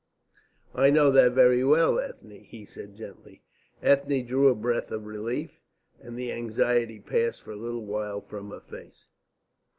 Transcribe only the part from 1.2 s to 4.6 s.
very well, Ethne," he said gently. Ethne drew a